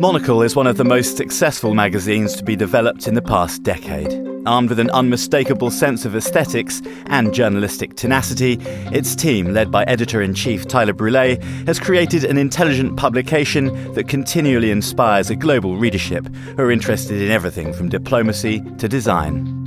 [0.00, 4.12] Monocle is one of the most successful magazines to be developed in the past decade.
[4.46, 8.58] Armed with an unmistakable sense of aesthetics and journalistic tenacity,
[8.92, 11.36] its team, led by editor in chief Tyler Brule,
[11.66, 17.32] has created an intelligent publication that continually inspires a global readership who are interested in
[17.32, 19.64] everything from diplomacy to design.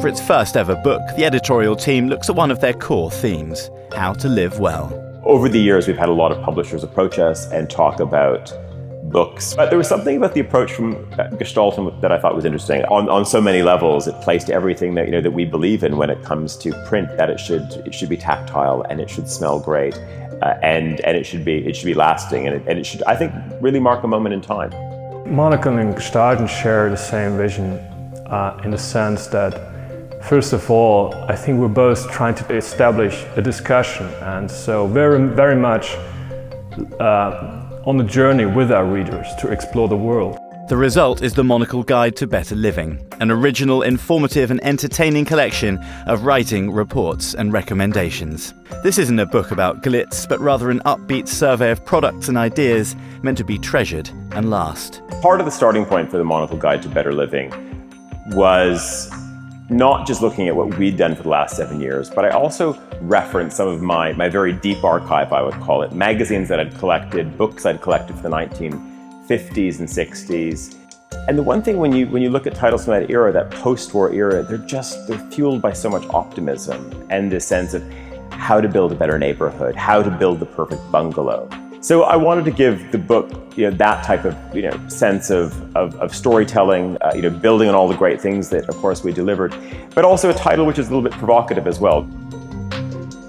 [0.00, 3.70] For its first ever book, the editorial team looks at one of their core themes
[3.94, 4.98] how to live well.
[5.26, 8.50] Over the years, we've had a lot of publishers approach us and talk about
[9.10, 9.54] books.
[9.54, 11.06] But there was something about the approach from
[11.38, 12.84] Gestalten that I thought was interesting.
[12.86, 15.96] On, on so many levels, it placed everything that you know that we believe in
[15.96, 17.16] when it comes to print.
[17.16, 19.94] That it should it should be tactile and it should smell great,
[20.42, 23.02] uh, and and it should be it should be lasting and it, and it should
[23.04, 24.70] I think really mark a moment in time.
[25.26, 27.78] Monocle and Gestalten share the same vision
[28.26, 29.72] uh, in the sense that.
[30.24, 35.18] First of all, I think we're both trying to establish a discussion, and so very,
[35.28, 35.96] very much
[36.98, 40.38] uh, on a journey with our readers to explore the world.
[40.68, 45.78] The result is the Monocle Guide to Better Living, an original, informative, and entertaining collection
[46.06, 48.54] of writing, reports, and recommendations.
[48.82, 52.96] This isn't a book about glitz, but rather an upbeat survey of products and ideas
[53.22, 55.02] meant to be treasured and last.
[55.20, 57.52] Part of the starting point for the Monocle Guide to Better Living
[58.28, 59.10] was
[59.70, 62.78] not just looking at what we'd done for the last seven years, but I also
[63.00, 66.74] referenced some of my, my very deep archive, I would call it, magazines that I'd
[66.76, 70.76] collected, books I'd collected for the 1950s and 60s.
[71.28, 73.50] And the one thing when you when you look at titles from that era, that
[73.50, 77.82] post-war era, they're just they're fueled by so much optimism and this sense of
[78.30, 81.48] how to build a better neighborhood, how to build the perfect bungalow.
[81.84, 85.28] So I wanted to give the book you know, that type of you know, sense
[85.28, 88.76] of, of, of storytelling, uh, you know, building on all the great things that, of
[88.76, 89.54] course, we delivered,
[89.94, 92.04] but also a title which is a little bit provocative as well.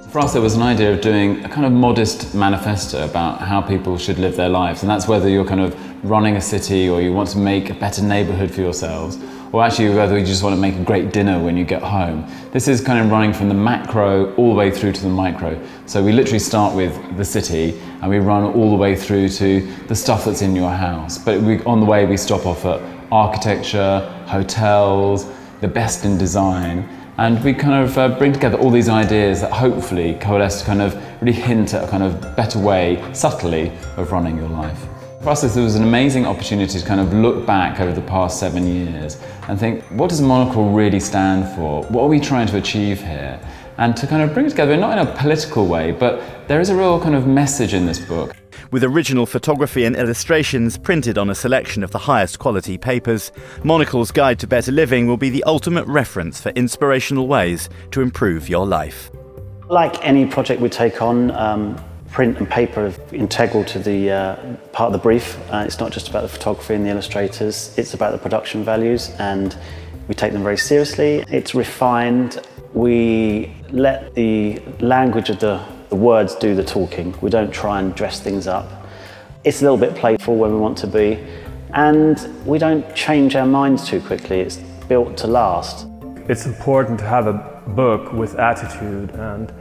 [0.09, 3.59] For us, there was an idea of doing a kind of modest manifesto about how
[3.59, 5.76] people should live their lives, and that's whether you're kind of
[6.09, 9.17] running a city or you want to make a better neighborhood for yourselves,
[9.51, 12.30] or actually whether you just want to make a great dinner when you get home.
[12.52, 15.59] This is kind of running from the macro all the way through to the micro.
[15.86, 19.61] So we literally start with the city and we run all the way through to
[19.87, 21.17] the stuff that's in your house.
[21.17, 22.81] But we, on the way we stop off at
[23.11, 25.30] architecture, hotels,
[25.61, 26.87] the best in design,
[27.17, 30.81] and we kind of uh, bring together all these ideas that hopefully coalesce to kind
[30.81, 34.86] of really hint at a kind of better way, subtly, of running your life.
[35.25, 38.39] For us, this was an amazing opportunity to kind of look back over the past
[38.39, 41.81] seven years and think, what does Monocle really stand for?
[41.86, 43.39] What are we trying to achieve here?
[43.80, 46.69] And to kind of bring it together, not in a political way, but there is
[46.69, 48.35] a real kind of message in this book.
[48.69, 53.31] With original photography and illustrations printed on a selection of the highest quality papers,
[53.64, 58.47] Monocle's Guide to Better Living will be the ultimate reference for inspirational ways to improve
[58.47, 59.09] your life.
[59.69, 61.83] Like any project we take on, um,
[62.15, 64.36] print and paper are integral to the uh,
[64.71, 65.37] part of the brief.
[65.52, 69.09] Uh, it's not just about the photography and the illustrators, it's about the production values
[69.20, 69.58] and
[70.08, 71.26] we take them very seriously.
[71.30, 72.39] It's refined.
[72.73, 77.14] We let the language of the, the words do the talking.
[77.20, 78.87] We don't try and dress things up.
[79.43, 81.20] It's a little bit playful when we want to be
[81.73, 84.39] and we don't change our minds too quickly.
[84.39, 84.55] It's
[84.87, 85.86] built to last.
[86.30, 89.52] It's important to have a book with attitude and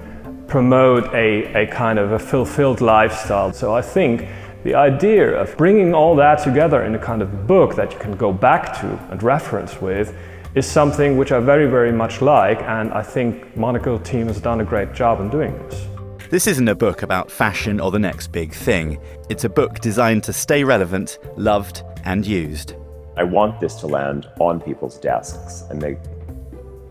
[0.47, 3.53] promote a, a kind of a fulfilled lifestyle.
[3.53, 4.29] So I think
[4.65, 8.17] the idea of bringing all that together in a kind of book that you can
[8.17, 10.17] go back to and reference with
[10.55, 14.61] is something which I very, very much like, and I think Monocle team has done
[14.61, 15.87] a great job in doing this.
[16.31, 18.99] This isn't a book about fashion or the next big thing.
[19.29, 22.75] It's a book designed to stay relevant, loved, and used.
[23.17, 25.99] I want this to land on people's desks, and they,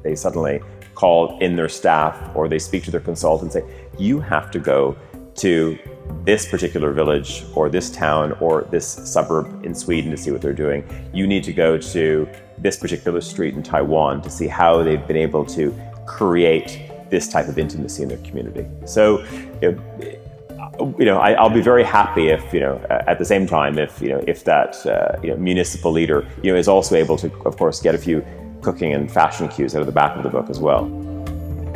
[0.03, 0.61] they suddenly
[0.95, 4.59] call in their staff or they speak to their consultant and say, you have to
[4.59, 4.95] go
[5.35, 5.77] to
[6.25, 10.53] this particular village or this town or this suburb in Sweden to see what they're
[10.53, 10.87] doing.
[11.13, 15.17] You need to go to this particular street in Taiwan to see how they've been
[15.17, 18.65] able to create this type of intimacy in their community.
[18.85, 19.23] So,
[19.61, 24.01] you know, I, will be very happy if, you know, at the same time, if,
[24.01, 27.27] you know, if that, uh, you know, municipal leader, you know, is also able to,
[27.45, 28.25] of course, get a few
[28.63, 30.85] cooking and fashion cues out of the back of the book as well.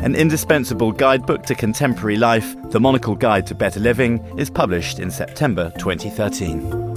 [0.00, 5.10] An indispensable guidebook to contemporary life, The Monocle Guide to Better Living, is published in
[5.10, 6.87] September 2013.